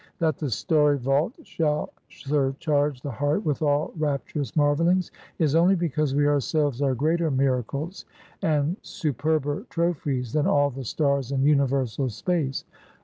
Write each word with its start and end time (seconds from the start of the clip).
That 0.17 0.39
the 0.39 0.49
starry 0.49 0.97
vault 0.97 1.33
shall 1.43 1.89
surcharge 2.09 3.01
the 3.03 3.11
heart 3.11 3.45
with 3.45 3.61
all 3.61 3.93
rapturous 3.95 4.55
marvelings, 4.55 5.11
is 5.37 5.53
only 5.53 5.75
because 5.75 6.15
we 6.15 6.25
ourselves 6.25 6.81
are 6.81 6.95
greater 6.95 7.29
miracles, 7.29 8.05
and 8.41 8.77
superber 8.81 9.67
trophies 9.69 10.33
than 10.33 10.47
all 10.47 10.71
the 10.71 10.85
stars 10.85 11.31
in 11.31 11.43
universal 11.43 12.09
space. 12.09 12.65